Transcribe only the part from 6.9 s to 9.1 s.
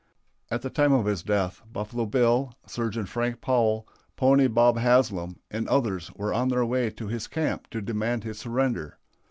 his camp to demand his surrender.